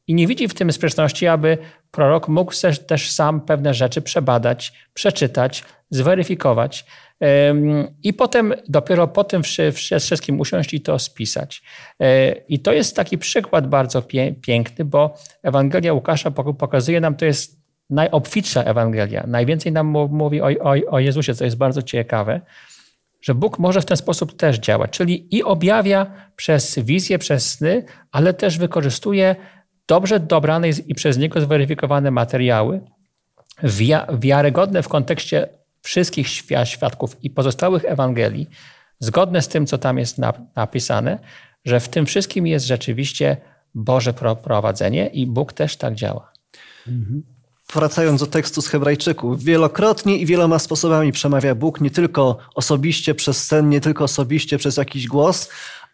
[0.07, 1.59] I nie widzi w tym sprzeczności, aby
[1.90, 2.52] prorok mógł
[2.87, 6.87] też sam pewne rzeczy przebadać, przeczytać, zweryfikować
[8.02, 9.42] i potem dopiero po tym
[10.00, 11.62] wszystkim usiąść i to spisać.
[12.00, 14.02] E, I to jest taki przykład bardzo
[14.42, 19.25] piękny, bo Ewangelia Łukasza pokazuje nam, to jest najobfitsza Ewangelia.
[19.27, 22.40] Najwięcej nam mówi o, o, o Jezusie, co jest bardzo ciekawe,
[23.20, 27.85] że Bóg może w ten sposób też działać, czyli i objawia przez wizję, przez sny,
[28.12, 29.37] ale też wykorzystuje
[29.87, 32.81] dobrze dobrane i przez Niego zweryfikowane materiały,
[34.18, 35.49] wiarygodne w kontekście
[35.83, 36.29] wszystkich
[36.64, 38.51] świadków i pozostałych Ewangelii,
[39.01, 40.18] zgodne z tym, co tam jest
[40.57, 41.18] napisane,
[41.64, 43.37] że w tym wszystkim jest rzeczywiście
[43.75, 46.33] Boże prowadzenie i Bóg też tak działa.
[46.88, 47.36] Mhm.
[47.74, 53.46] Wracając do tekstu z Hebrajczyków, wielokrotnie i wieloma sposobami przemawia Bóg, nie tylko osobiście przez
[53.46, 55.48] sen, nie tylko osobiście przez jakiś głos,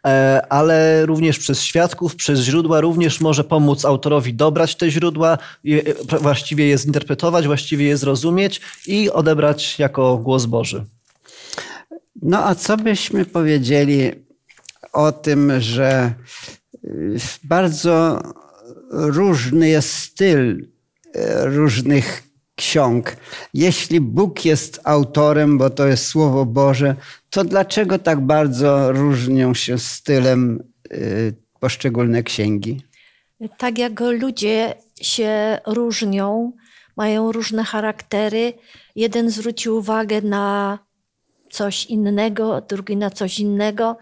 [0.06, 5.38] E, ale również przez świadków, przez źródła, również może pomóc autorowi dobrać te źródła,
[6.20, 10.85] właściwie je zinterpretować, właściwie je zrozumieć i odebrać jako głos Boży.
[12.22, 14.11] No a co byśmy powiedzieli
[14.92, 16.14] o tym, że
[16.85, 18.22] y, bardzo
[18.90, 20.68] różny jest styl
[21.44, 22.22] różnych
[22.57, 23.16] ksiąg.
[23.55, 26.96] Jeśli Bóg jest autorem, bo to jest Słowo Boże,
[27.31, 32.83] to dlaczego tak bardzo różnią się stylem y, poszczególne księgi?
[33.59, 36.53] Tak jak ludzie się różnią,
[36.96, 38.53] mają różne charaktery.
[38.96, 40.79] Jeden zwróci uwagę na
[41.51, 43.96] coś innego, drugi na coś innego,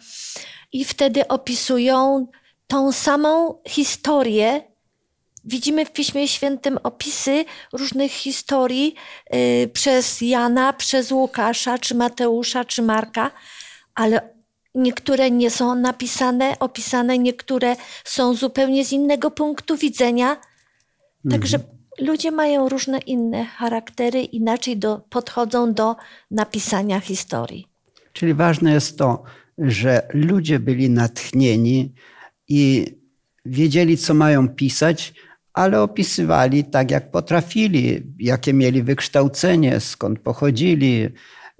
[0.72, 2.26] i wtedy opisują
[2.66, 4.69] tą samą historię
[5.44, 8.94] Widzimy w Piśmie Świętym opisy różnych historii
[9.34, 13.30] y, przez Jana, przez Łukasza, czy Mateusza, czy Marka,
[13.94, 14.20] ale
[14.74, 20.36] niektóre nie są napisane, opisane, niektóre są zupełnie z innego punktu widzenia.
[21.30, 21.76] Także mhm.
[21.98, 25.96] ludzie mają różne inne charaktery, inaczej do, podchodzą do
[26.30, 27.66] napisania historii.
[28.12, 29.22] Czyli ważne jest to,
[29.58, 31.92] że ludzie byli natchnieni
[32.48, 32.86] i
[33.44, 35.14] wiedzieli, co mają pisać,
[35.52, 41.08] ale opisywali tak, jak potrafili, jakie mieli wykształcenie, skąd pochodzili.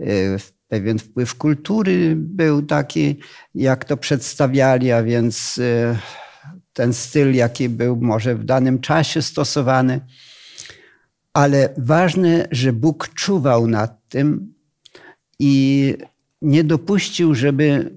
[0.00, 0.36] Y,
[0.68, 3.20] pewien wpływ kultury był taki,
[3.54, 5.96] jak to przedstawiali, a więc y,
[6.72, 10.00] ten styl, jaki był może w danym czasie stosowany.
[11.32, 14.54] Ale ważne, że Bóg czuwał nad tym
[15.38, 15.94] i
[16.42, 17.94] nie dopuścił, żeby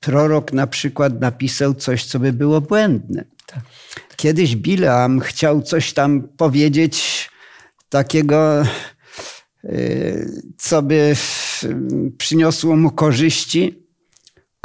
[0.00, 3.24] prorok na przykład napisał coś, co by było błędne.
[3.46, 3.62] Tak.
[4.16, 7.28] Kiedyś Bileam chciał coś tam powiedzieć
[7.88, 8.62] takiego,
[9.64, 11.16] y, co by
[12.18, 13.84] przyniosło mu korzyści,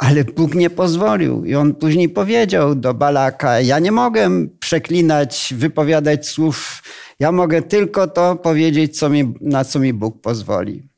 [0.00, 1.44] Ale Bóg nie pozwolił.
[1.44, 6.82] I on później powiedział do Balaka: Ja nie mogę przeklinać, wypowiadać słów.
[7.18, 10.88] Ja mogę tylko to powiedzieć, co mi, na co mi Bóg pozwoli.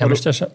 [0.00, 0.50] Ja myślę, że.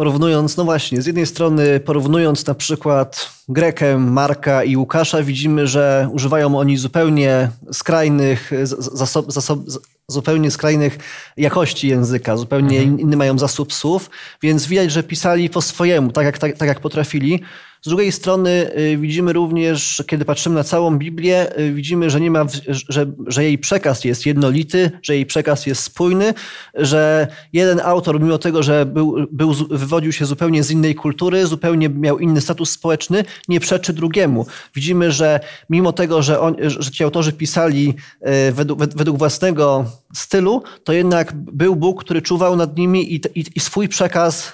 [0.00, 6.08] Porównując, no właśnie, z jednej strony porównując na przykład Grekę, Marka i Łukasza, widzimy, że
[6.12, 9.60] używają oni zupełnie skrajnych, zasob, zasob,
[10.08, 10.98] zupełnie skrajnych
[11.36, 13.00] jakości języka, zupełnie mhm.
[13.00, 14.10] inny mają zasób słów,
[14.42, 17.42] więc widać, że pisali po swojemu, tak jak, tak, tak jak potrafili.
[17.82, 22.30] Z drugiej strony y, widzimy również, kiedy patrzymy na całą Biblię, y, widzimy, że nie
[22.30, 22.46] ma,
[22.88, 26.34] że, że jej przekaz jest jednolity, że jej przekaz jest spójny,
[26.74, 31.88] że jeden autor, mimo tego, że był, był, wywodził się zupełnie z innej kultury, zupełnie
[31.88, 34.46] miał inny status społeczny, nie przeczy drugiemu.
[34.74, 35.40] Widzimy, że
[35.70, 37.94] mimo tego, że, on, że ci autorzy pisali
[38.48, 43.44] y, według, według własnego stylu, to jednak był Bóg, który czuwał nad nimi i, i,
[43.54, 44.52] i swój przekaz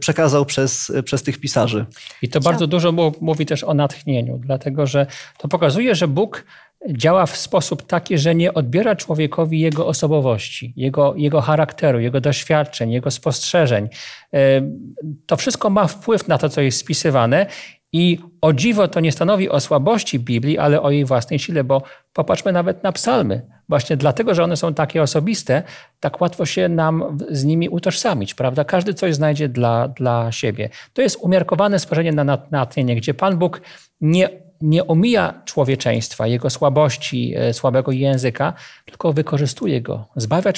[0.00, 1.86] przekazał przez, przez tych pisarzy.
[2.22, 5.06] I to bardzo dużo mówi też o natchnieniu, dlatego że
[5.38, 6.44] to pokazuje, że Bóg
[6.88, 12.92] działa w sposób taki, że nie odbiera człowiekowi jego osobowości, jego, jego charakteru, jego doświadczeń,
[12.92, 13.88] jego spostrzeżeń.
[15.26, 17.46] To wszystko ma wpływ na to, co jest spisywane
[17.92, 21.82] i o dziwo to nie stanowi o słabości Biblii, ale o jej własnej sile, bo
[22.12, 23.46] popatrzmy nawet na psalmy.
[23.68, 25.62] Właśnie dlatego, że one są takie osobiste,
[26.00, 28.64] tak łatwo się nam z nimi utożsamić, prawda?
[28.64, 30.68] Każdy coś znajdzie dla, dla siebie.
[30.92, 33.60] To jest umiarkowane spojrzenie na natchnienie, gdzie Pan Bóg
[34.00, 34.28] nie,
[34.60, 38.52] nie omija człowieczeństwa, jego słabości, e, słabego języka,
[38.84, 40.08] tylko wykorzystuje go.
[40.16, 40.52] Zbawia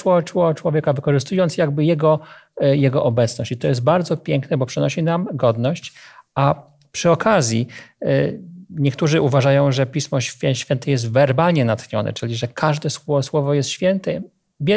[0.55, 2.21] człowieka, wykorzystując jakby jego,
[2.61, 3.53] e, jego obecność.
[3.53, 5.93] I to jest bardzo piękne, bo przynosi nam godność,
[6.35, 7.67] a przy okazji
[8.03, 10.21] y, niektórzy uważają, że Pismo
[10.53, 14.23] Święte jest werbalnie natchnione, czyli że każde słowo, słowo jest święte.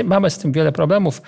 [0.03, 1.21] Mamy z tym wiele problemów.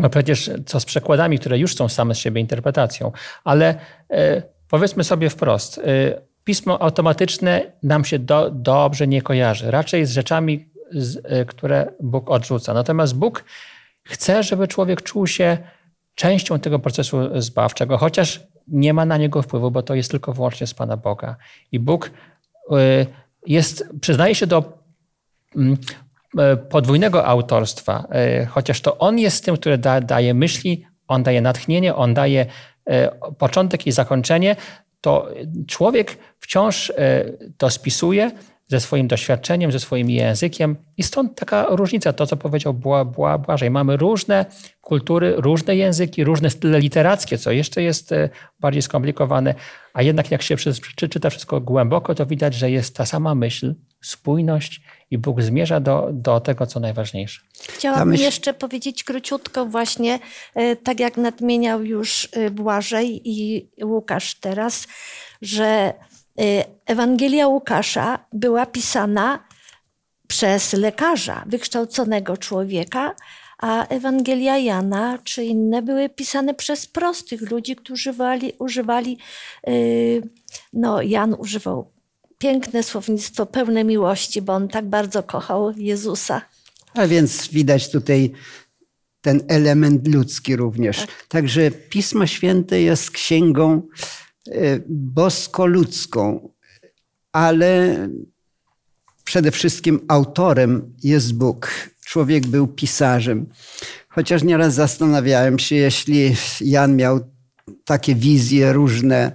[0.00, 3.12] No przecież co z przekładami, które już są same z siebie interpretacją.
[3.44, 3.74] Ale
[4.12, 5.82] y, powiedzmy sobie wprost, y,
[6.44, 9.70] pismo automatyczne nam się do, dobrze nie kojarzy.
[9.70, 12.74] Raczej z rzeczami, z, które Bóg odrzuca.
[12.74, 13.44] Natomiast Bóg
[14.02, 15.58] chce, żeby człowiek czuł się
[16.14, 20.66] częścią tego procesu zbawczego, chociaż nie ma na niego wpływu, bo to jest tylko wyłącznie
[20.66, 21.36] z Pana Boga.
[21.72, 23.06] I Bóg y,
[23.46, 24.78] jest, przyznaje się do
[25.56, 25.76] mm,
[26.52, 28.08] y, podwójnego autorstwa,
[28.42, 32.46] y, chociaż to On jest tym, który da, daje myśli, On daje natchnienie, On daje
[33.38, 34.56] początek i zakończenie,
[35.00, 35.28] to
[35.66, 36.92] człowiek wciąż
[37.56, 38.30] to spisuje,
[38.68, 40.76] ze swoim doświadczeniem, ze swoim językiem.
[40.96, 42.74] I stąd taka różnica, to co powiedział
[43.46, 43.70] Błażej.
[43.70, 44.46] Mamy różne
[44.80, 48.28] kultury, różne języki, różne style literackie, co jeszcze jest e,
[48.60, 49.54] bardziej skomplikowane,
[49.94, 50.56] a jednak jak się
[50.96, 56.08] przeczyta wszystko głęboko, to widać, że jest ta sama myśl, spójność i Bóg zmierza do,
[56.12, 57.40] do tego, co najważniejsze.
[57.68, 58.22] Chciałabym myśl...
[58.22, 60.18] jeszcze powiedzieć króciutko właśnie,
[60.54, 64.88] e, tak jak nadmieniał już e, Błażej i Łukasz teraz,
[65.42, 65.92] że
[66.86, 69.44] Ewangelia Łukasza była pisana
[70.26, 73.14] przez lekarza, wykształconego człowieka,
[73.58, 79.18] a Ewangelia Jana czy inne były pisane przez prostych ludzi, którzy używali, używali
[79.68, 80.22] y,
[80.72, 81.90] no Jan używał
[82.38, 86.42] piękne słownictwo, pełne miłości, bo on tak bardzo kochał Jezusa.
[86.94, 88.32] A więc widać tutaj
[89.20, 90.96] ten element ludzki również.
[90.96, 91.26] Tak.
[91.28, 93.82] Także Pismo Święte jest księgą
[94.88, 96.48] bosko-ludzką,
[97.32, 97.98] ale
[99.24, 101.70] przede wszystkim autorem jest Bóg.
[102.04, 103.46] Człowiek był pisarzem.
[104.08, 107.20] Chociaż nieraz zastanawiałem się, jeśli Jan miał
[107.84, 109.32] takie wizje różne, e,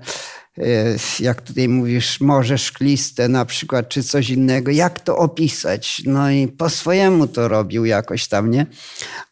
[1.19, 6.01] jak tutaj mówisz, morze szkliste na przykład, czy coś innego, jak to opisać?
[6.05, 8.65] No i po swojemu to robił jakoś tam, nie?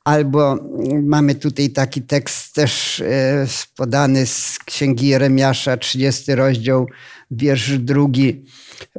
[0.04, 0.58] Albo
[1.04, 6.88] mamy tutaj taki tekst też e, podany z Księgi Jeremiasza, 30 rozdział,
[7.32, 8.46] wiersz drugi.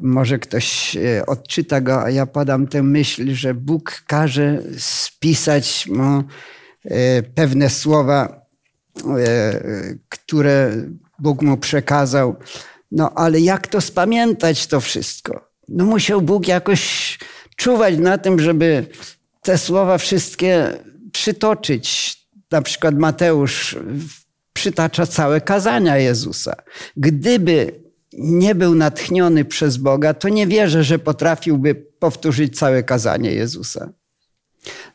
[0.02, 6.24] Może ktoś e, odczyta go, a ja podam tę myśl, że Bóg każe spisać mu
[6.84, 8.46] e, pewne słowa,
[10.08, 10.72] które
[11.18, 12.36] Bóg mu przekazał.
[12.90, 15.50] No ale jak to spamiętać to wszystko?
[15.68, 17.18] No musiał Bóg jakoś
[17.56, 18.86] czuwać na tym, żeby
[19.42, 20.78] te słowa wszystkie
[21.12, 22.16] przytoczyć.
[22.50, 23.76] Na przykład Mateusz
[24.52, 26.56] przytacza całe kazania Jezusa.
[26.96, 27.80] Gdyby
[28.12, 33.92] nie był natchniony przez Boga, to nie wierzę, że potrafiłby powtórzyć całe kazanie Jezusa.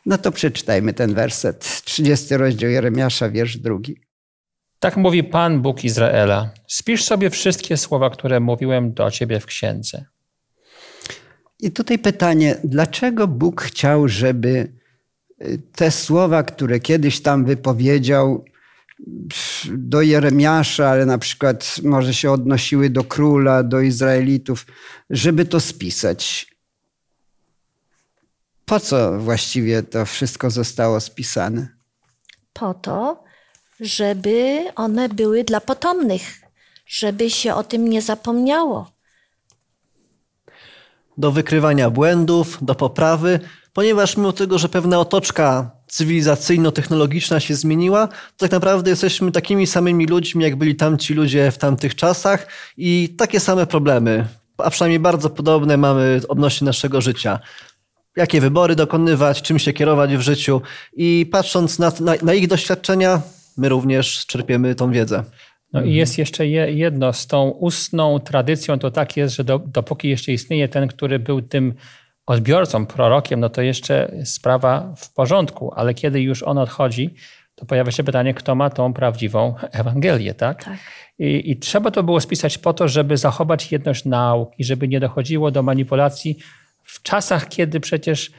[0.06, 1.82] No to przeczytajmy ten werset.
[1.84, 4.00] 30 rozdział Jeremiasza, wiersz drugi.
[4.82, 6.50] Tak mówi Pan Bóg Izraela.
[6.66, 10.04] Spisz sobie wszystkie słowa, które mówiłem do ciebie w księdze.
[11.60, 14.72] I tutaj pytanie, dlaczego Bóg chciał, żeby
[15.74, 18.44] te słowa, które kiedyś tam wypowiedział,
[19.68, 24.66] do Jeremiasza, ale na przykład może się odnosiły do króla, do Izraelitów,
[25.10, 26.46] żeby to spisać.
[28.64, 31.68] Po co właściwie to wszystko zostało spisane?
[32.52, 33.24] Po to,
[33.82, 36.40] żeby one były dla potomnych,
[36.86, 38.90] żeby się o tym nie zapomniało.
[41.18, 43.40] Do wykrywania błędów, do poprawy,
[43.72, 50.44] ponieważ mimo tego, że pewna otoczka cywilizacyjno-technologiczna się zmieniła, tak naprawdę jesteśmy takimi samymi ludźmi,
[50.44, 55.76] jak byli tamci ludzie w tamtych czasach i takie same problemy, a przynajmniej bardzo podobne
[55.76, 57.38] mamy odnośnie naszego życia.
[58.16, 63.22] Jakie wybory dokonywać, czym się kierować w życiu i patrząc na, na, na ich doświadczenia,
[63.56, 65.24] my również czerpiemy tą wiedzę.
[65.72, 70.08] No i jest jeszcze jedno, z tą ustną tradycją to tak jest, że do, dopóki
[70.08, 71.74] jeszcze istnieje ten, który był tym
[72.26, 77.14] odbiorcą, prorokiem, no to jeszcze sprawa w porządku, ale kiedy już on odchodzi,
[77.54, 80.64] to pojawia się pytanie, kto ma tą prawdziwą Ewangelię, tak?
[80.64, 80.78] tak.
[81.18, 85.00] I, I, trzeba to było spisać po to, żeby zachować jedność nauk i żeby nie
[85.00, 86.38] dochodziło do manipulacji
[86.84, 88.32] w czasach, kiedy przecież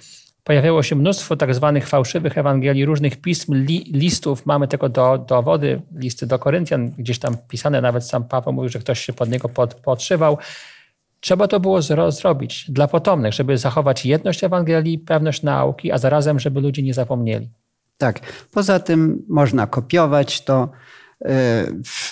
[0.43, 4.45] pojawiało się mnóstwo tak zwanych fałszywych Ewangelii, różnych pism, li, listów.
[4.45, 8.79] Mamy tego do, dowody, listy do Koryntian, gdzieś tam pisane, nawet sam Paweł mówił, że
[8.79, 10.38] ktoś się pod niego pod, podszywał.
[11.19, 16.39] Trzeba to było zro, zrobić dla potomnych, żeby zachować jedność Ewangelii, pewność nauki, a zarazem,
[16.39, 17.49] żeby ludzie nie zapomnieli.
[17.97, 18.19] Tak.
[18.51, 20.69] Poza tym można kopiować to,
[21.21, 21.29] yy,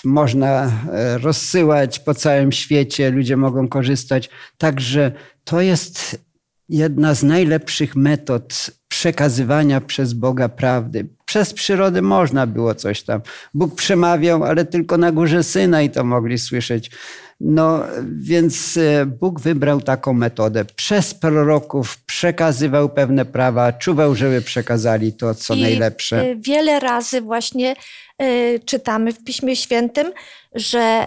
[0.04, 4.30] można e, rozsyłać po całym świecie, ludzie mogą korzystać.
[4.58, 5.12] Także
[5.44, 6.24] to jest
[6.72, 11.08] jedna z najlepszych metod przekazywania przez Boga prawdy.
[11.24, 13.20] Przez przyrodę można było coś tam.
[13.54, 16.90] Bóg przemawiał, ale tylko na górze syna i to mogli słyszeć.
[17.40, 17.82] No
[18.16, 20.64] więc e, Bóg wybrał taką metodę.
[20.64, 26.22] Przez proroków przekazywał pewne prawa, czuwał, żeby przekazali to, co I najlepsze.
[26.22, 27.76] E, wiele razy właśnie
[28.22, 30.12] y, czytamy w Piśmie Świętym,
[30.54, 31.06] że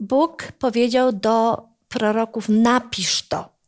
[0.00, 3.59] Bóg powiedział do proroków: napisz to.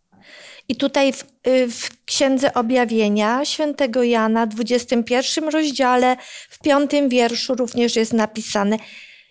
[0.68, 6.16] I tutaj w, y, w Księdze Objawienia świętego Jana, 21 rozdziale,
[6.50, 8.78] w piątym wierszu również jest napisane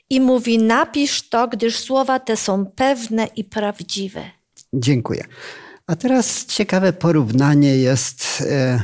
[0.10, 4.22] i mówi napisz to, gdyż słowa te są pewne i prawdziwe.
[4.74, 5.26] Dziękuję.
[5.88, 8.82] A teraz ciekawe porównanie jest e,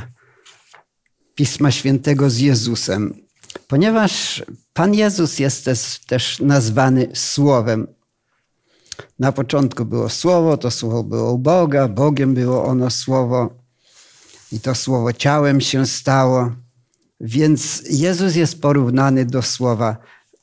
[1.34, 3.14] Pisma Świętego z Jezusem.
[3.66, 7.86] Ponieważ Pan Jezus jest też, też nazwany Słowem,
[9.18, 13.50] na początku było Słowo, to Słowo było u Boga, Bogiem było ono Słowo
[14.52, 16.52] i to Słowo ciałem się stało.
[17.20, 19.96] Więc Jezus jest porównany do Słowa.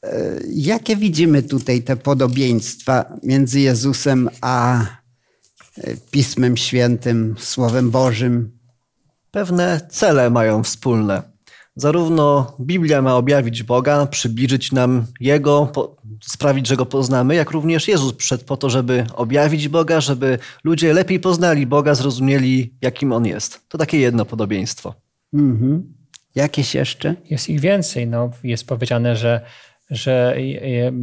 [0.04, 4.88] E, jakie widzimy tutaj te podobieństwa między Jezusem a e,
[6.12, 8.58] Pismem Świętym, Słowem Bożym?
[9.32, 11.35] Pewne cele mają wspólne.
[11.76, 15.72] Zarówno Biblia ma objawić Boga, przybliżyć nam Jego,
[16.24, 20.94] sprawić, że Go poznamy, jak również Jezus przyszedł po to, żeby objawić Boga, żeby ludzie
[20.94, 23.70] lepiej poznali Boga, zrozumieli, jakim On jest.
[23.70, 24.94] To takie jedno podobieństwo.
[25.34, 25.94] Mhm.
[26.36, 27.16] Jakieś jeszcze?
[27.30, 28.08] Jest ich więcej.
[28.08, 29.42] No, jest powiedziane, że,
[29.90, 30.38] że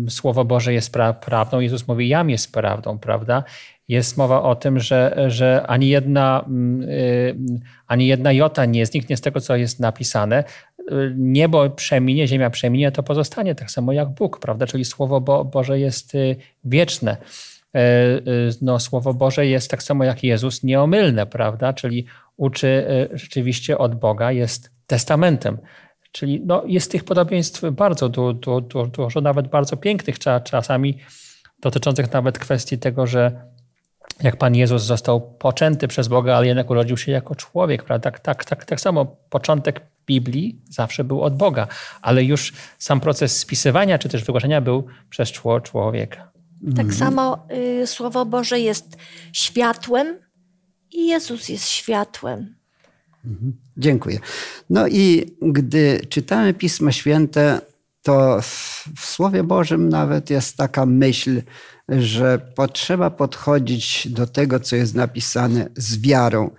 [0.08, 1.60] Słowo Boże jest pra prawdą.
[1.60, 3.44] Jezus mówi, jam jest prawdą, prawda?
[3.88, 7.36] Jest mowa o tym, że, że ani, jedna, mm, y,
[7.86, 10.44] ani jedna jota nie zniknie z tego, co jest napisane.
[11.16, 14.66] Niebo przeminie, ziemia przeminie, to pozostanie tak samo jak Bóg, prawda?
[14.66, 17.16] Czyli Słowo Bo Boże jest y, wieczne.
[17.76, 17.80] Y,
[18.62, 21.72] no, Słowo Boże jest tak samo jak Jezus nieomylne, prawda?
[21.72, 25.58] Czyli uczy rzeczywiście od Boga, jest testamentem.
[26.12, 30.98] Czyli no, jest tych podobieństw bardzo dużo, du, dużo, nawet bardzo pięknych czasami,
[31.62, 33.51] dotyczących nawet kwestii tego, że
[34.22, 37.82] jak Pan Jezus został poczęty przez Boga, ale jednak urodził się jako człowiek.
[37.84, 38.10] Prawda?
[38.10, 41.66] Tak, tak, tak, tak samo początek Biblii zawsze był od Boga,
[42.02, 46.32] ale już sam proces spisywania czy też wygłaszania był przez człowieka.
[46.76, 46.92] Tak mhm.
[46.98, 47.46] samo
[47.82, 48.96] y, Słowo Boże jest
[49.32, 50.18] światłem
[50.92, 52.54] i Jezus jest światłem.
[53.24, 53.52] Mhm.
[53.76, 54.18] Dziękuję.
[54.70, 57.60] No i gdy czytamy Pismo Święte,
[58.02, 58.40] to
[58.96, 61.42] w Słowie Bożym nawet jest taka myśl,
[61.88, 66.50] że potrzeba podchodzić do tego, co jest napisane z wiarą.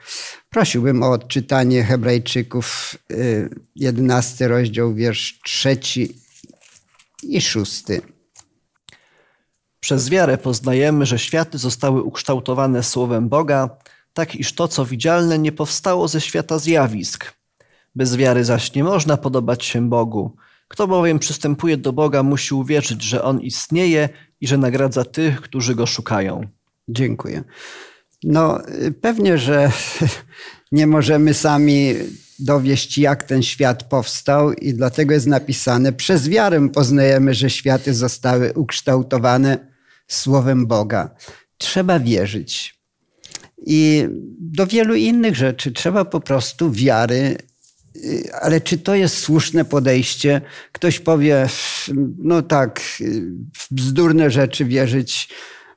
[0.49, 2.95] Prosiłbym o odczytanie Hebrajczyków,
[3.75, 6.15] 11 y, rozdział, wiersz trzeci
[7.23, 8.01] i szósty.
[9.79, 13.69] Przez wiarę poznajemy, że światy zostały ukształtowane słowem Boga,
[14.13, 17.33] tak iż to, co widzialne, nie powstało ze świata zjawisk.
[17.95, 20.35] Bez wiary zaś nie można podobać się Bogu.
[20.73, 24.09] Kto bowiem przystępuje do Boga, musi uwierzyć, że On istnieje
[24.41, 26.47] i że nagradza tych, którzy Go szukają.
[26.87, 27.43] Dziękuję.
[28.23, 28.59] No,
[29.01, 29.71] pewnie, że
[30.71, 31.93] nie możemy sami
[32.39, 38.53] dowieść, jak ten świat powstał, i dlatego jest napisane: Przez wiarę poznajemy, że światy zostały
[38.53, 39.73] ukształtowane
[40.07, 41.15] słowem Boga.
[41.57, 42.79] Trzeba wierzyć.
[43.65, 44.07] I
[44.39, 47.37] do wielu innych rzeczy trzeba po prostu wiary.
[48.41, 50.41] Ale czy to jest słuszne podejście?
[50.71, 51.47] Ktoś powie,
[52.17, 52.79] no tak,
[53.57, 55.29] w bzdurne rzeczy wierzyć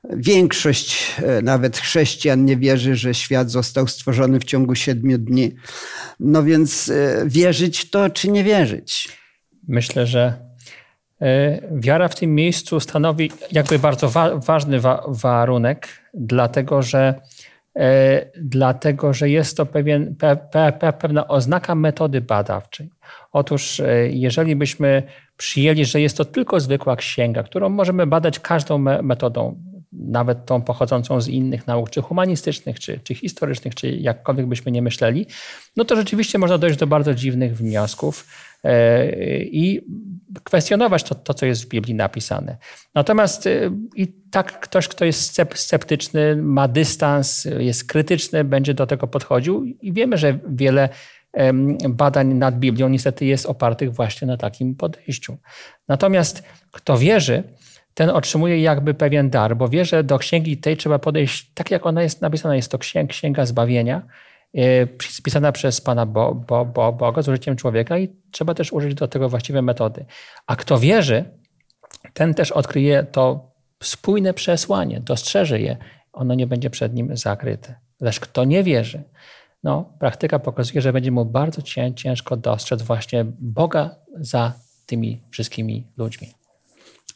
[0.09, 5.55] Większość e, nawet chrześcijan nie wierzy, że świat został stworzony w ciągu siedmiu dni.
[6.19, 9.09] No więc e, wierzyć to, czy nie wierzyć?
[9.67, 10.33] Myślę, że
[11.21, 17.21] e, wiara w tym miejscu stanowi jakby bardzo wa ważny wa warunek, dlatego że,
[18.35, 20.37] dlatego że jest to pewien, pe
[20.79, 22.89] pe pewna oznaka metody badawczej.
[23.31, 25.03] Otóż, jeżeli byśmy
[25.37, 29.55] przyjęli, że jest to tylko zwykła księga, którą możemy badać każdą me metodą
[29.91, 34.81] nawet tą pochodzącą z innych nauk, czy humanistycznych, czy, czy historycznych, czy jakkolwiek byśmy nie
[34.81, 35.25] myśleli,
[35.75, 38.46] no to rzeczywiście można dojść do bardzo dziwnych wniosków e,
[39.41, 39.81] i
[40.43, 42.57] kwestionować to, to co jest w Biblii napisane.
[42.95, 49.07] Natomiast e, i tak ktoś, kto jest sceptyczny, ma dystans, jest krytyczny, będzie do tego
[49.07, 50.89] podchodził i wiemy, że wiele
[51.89, 55.37] badań nad Biblią niestety jest opartych właśnie na takim podejściu.
[55.87, 57.43] Natomiast kto wierzy,
[57.93, 61.85] ten otrzymuje jakby pewien dar, bo wie, że do księgi tej trzeba podejść tak, jak
[61.85, 62.55] ona jest napisana.
[62.55, 64.26] Jest to księga, księga zbawienia, e,
[65.09, 69.07] spisana przez Pana Bo, Bo, Bo, Boga z użyciem człowieka i trzeba też użyć do
[69.07, 70.05] tego właściwe metody.
[70.47, 71.25] A kto wierzy,
[72.13, 73.51] ten też odkryje to
[73.83, 75.77] spójne przesłanie, dostrzeże je,
[76.13, 77.75] ono nie będzie przed nim zakryte.
[78.01, 79.03] Lecz kto nie wierzy,
[79.63, 81.61] no, praktyka pokazuje, że będzie mu bardzo
[81.95, 84.53] ciężko dostrzec właśnie Boga za
[84.85, 86.31] tymi wszystkimi ludźmi.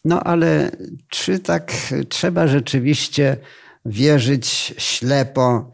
[0.05, 0.71] No ale
[1.07, 1.73] czy tak
[2.09, 3.37] trzeba rzeczywiście
[3.85, 5.71] wierzyć ślepo?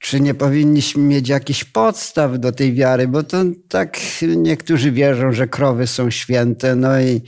[0.00, 3.08] Czy nie powinniśmy mieć jakichś podstaw do tej wiary?
[3.08, 3.38] Bo to
[3.68, 3.98] tak
[4.36, 7.20] niektórzy wierzą, że krowy są święte, no i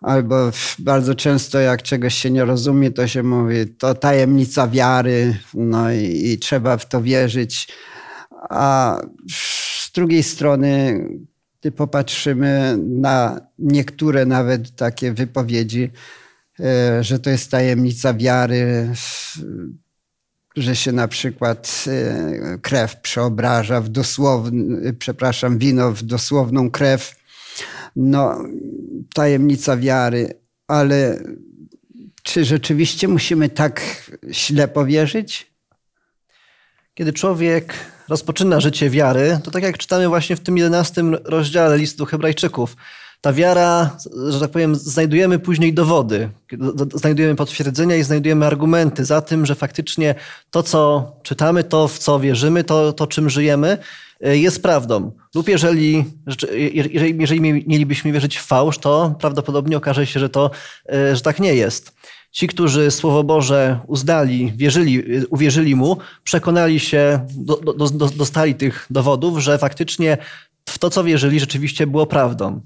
[0.00, 5.92] albo bardzo często jak czegoś się nie rozumie, to się mówi, to tajemnica wiary, no
[5.92, 7.68] i, i trzeba w to wierzyć.
[8.50, 8.96] A
[9.30, 11.04] z drugiej strony
[11.60, 15.90] gdy popatrzymy na niektóre nawet takie wypowiedzi,
[16.60, 18.92] e, że to jest tajemnica wiary,
[20.56, 27.20] że się na przykład e, krew przeobraża w dosłowny, przepraszam, wino w dosłowną krew.
[27.96, 28.44] No,
[29.14, 31.18] tajemnica wiary, ale
[32.22, 33.82] czy rzeczywiście musimy tak
[34.32, 35.52] ślepo wierzyć?
[36.94, 37.74] Kiedy człowiek
[38.08, 42.76] rozpoczyna życie wiary, to tak jak czytamy właśnie w tym jedenastym rozdziale listu Hebrajczyków,
[43.20, 43.96] ta wiara,
[44.28, 46.28] że tak powiem, znajdujemy później dowody,
[46.94, 50.14] znajdujemy potwierdzenia i znajdujemy argumenty za tym, że faktycznie
[50.50, 53.78] to, co czytamy, to, w co wierzymy, to, to czym żyjemy,
[54.20, 55.12] e, jest prawdą.
[55.34, 56.04] Lub jeżeli,
[56.72, 60.50] jeżeli, jeżeli mielibyśmy wierzyć w fałsz, to prawdopodobnie okaże się, że to,
[60.92, 61.92] e, że tak nie jest.
[62.32, 68.86] Ci, którzy Słowo Boże uznali, wierzyli, uwierzyli mu, przekonali się, do, do, do, dostali tych
[68.90, 70.18] dowodów, że faktycznie
[70.68, 72.60] w to, co wierzyli, rzeczywiście było prawdą.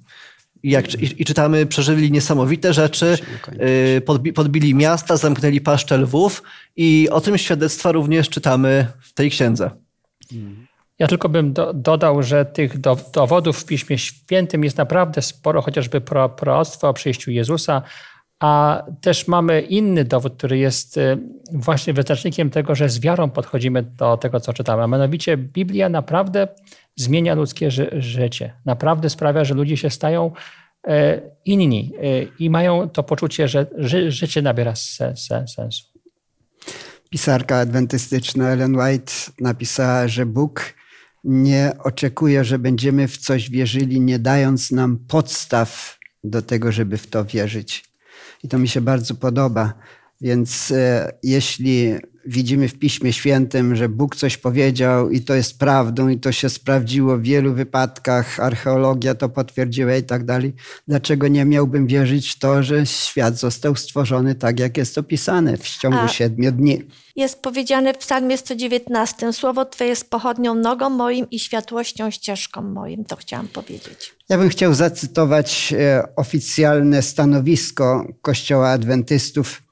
[0.65, 3.19] I, jak, i, i czytamy, przeżyli niesamowite rzeczy,
[3.97, 6.43] y, podbi, podbili miasta, zamknęli paszczę lwów
[6.77, 9.71] i o tym świadectwa również czytamy w tej księdze.
[10.99, 15.63] Ja tylko bym do, dodał, że tych do, dowodów w Piśmie Świętym jest naprawdę sporo,
[15.63, 17.83] chociażby pro, proroctwo o przyjściu Jezusa,
[18.41, 21.19] a też mamy inny dowód, który jest y,
[21.53, 24.83] właśnie wyznacznikiem tego, że z wiarą podchodzimy do tego, co czytamy.
[24.83, 26.49] A mianowicie Biblia naprawdę
[26.97, 28.53] zmienia ludzkie ży życie.
[28.65, 30.33] Naprawdę sprawia, że ludzie się stają
[30.87, 35.35] e, inni e, i mają to poczucie, że ży życie nabiera sensu.
[37.11, 40.75] Pisarka adwentystyczna Ellen White napisała, że Bóg
[41.25, 47.07] nie oczekuje, że będziemy w coś wierzyli, nie dając nam podstaw do tego, żeby w
[47.07, 47.85] to wierzyć.
[48.43, 49.75] I to mi się bardzo podoba.
[50.21, 51.95] Więc e, jeśli
[52.27, 56.49] widzimy w Piśmie Świętym, że Bóg coś powiedział i to jest prawdą i to się
[56.49, 60.55] sprawdziło w wielu wypadkach, archeologia to potwierdziła i tak dalej,
[60.89, 65.69] dlaczego nie miałbym wierzyć w to, że świat został stworzony tak, jak jest opisane w
[65.69, 66.83] ciągu A siedmiu dni?
[67.17, 73.05] Jest powiedziane w psalmie 119, słowo Twoje jest pochodnią nogą moim i światłością ścieżką moim.
[73.05, 74.15] To chciałam powiedzieć.
[74.29, 79.64] Ja bym chciał zacytować e, oficjalne stanowisko Kościoła Adwentystów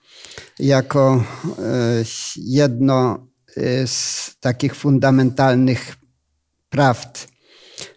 [0.59, 1.25] jako
[1.59, 2.05] e,
[2.37, 3.27] jedno
[3.57, 5.97] e, z takich fundamentalnych
[6.71, 7.29] prawd.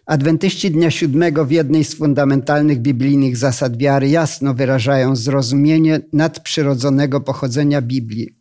[0.06, 7.82] Adwentyści Dnia Siódmego w jednej z fundamentalnych biblijnych zasad wiary jasno wyrażają zrozumienie nadprzyrodzonego pochodzenia
[7.82, 8.36] Biblii.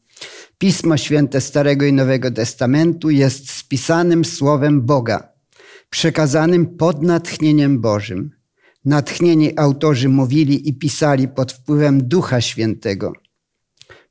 [0.58, 5.30] Pismo Święte Starego i Nowego Testamentu jest spisanym słowem Boga.
[5.90, 8.32] przekazanym pod natchnieniem Bożym.
[8.86, 13.14] Natchnieni autorzy mówili i pisali pod wpływem Ducha Świętego.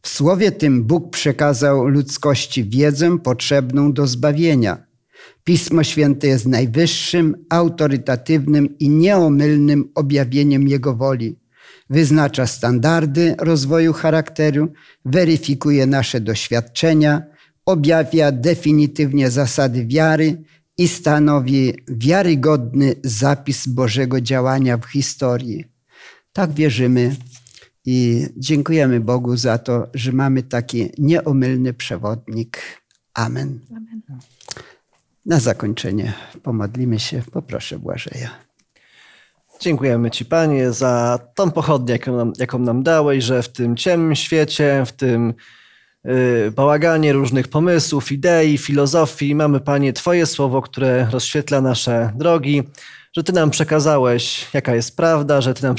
[0.05, 4.86] W słowie tym Bóg przekazał ludzkości wiedzę potrzebną do zbawienia.
[5.44, 11.38] Pismo Święte jest najwyższym, autorytatywnym i nieomylnym objawieniem Jego woli.
[11.90, 14.72] Wyznacza standardy rozwoju charakteru,
[15.05, 17.22] weryfikuje nasze doświadczenia,
[17.66, 20.42] objawia definitywnie zasady wiary
[20.78, 25.64] i stanowi wiarygodny zapis Bożego działania w historii.
[26.32, 27.16] Tak wierzymy
[27.87, 32.59] i dziękujemy Bogu za to, że mamy taki nieomylny przewodnik.
[33.14, 33.61] Amen.
[33.70, 34.03] Amen.
[35.26, 36.12] Na zakończenie
[36.43, 37.22] pomodlimy się.
[37.32, 38.30] Poproszę Błażeja.
[39.61, 44.14] Dziękujemy Ci, Panie, za tą pochodnię, jaką nam, jaką nam dałeś, że w tym ciemnym
[44.14, 45.35] świecie, w tym
[46.05, 52.62] yy, bałaganie różnych pomysłów, idei, filozofii mamy, Panie, Twoje słowo, które rozświetla nasze drogi,
[53.17, 55.77] że Ty nam przekazałeś, jaka jest prawda, że Ty nam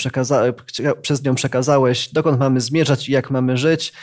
[1.01, 3.93] przez nią przekazałeś, dokąd mamy zmierzać i jak mamy żyć.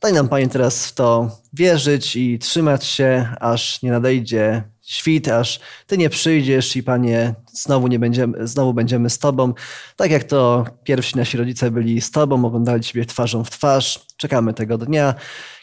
[0.00, 5.60] Daj nam, Panie, teraz w to wierzyć i trzymać się, aż nie nadejdzie świt, aż
[5.86, 9.54] Ty nie przyjdziesz i Panie, znowu, nie będziemy, znowu będziemy z Tobą.
[9.96, 14.06] Tak jak to pierwsi nasi rodzice byli z Tobą, oglądali Ciebie twarzą w twarz.
[14.16, 15.14] Czekamy tego dnia,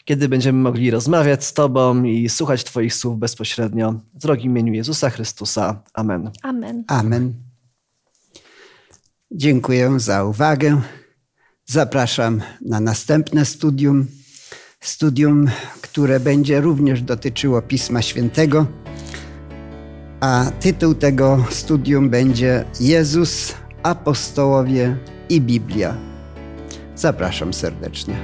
[0.04, 3.92] kiedy będziemy mogli rozmawiać z Tobą i słuchać Twoich słów bezpośrednio.
[4.14, 5.82] W drogim imieniu Jezusa Chrystusa.
[5.94, 6.30] Amen.
[6.42, 6.84] Amen.
[6.88, 7.34] Amen.
[9.30, 10.80] Dziękuję za uwagę.
[11.64, 14.06] Zapraszam na następne studium.
[14.80, 15.50] Studium,
[15.80, 18.66] które będzie również dotyczyło Pisma Świętego
[20.20, 24.96] a tytuł tego studium będzie Jezus, apostołowie
[25.28, 25.94] i Biblia.
[26.96, 28.14] Zapraszam serdecznie.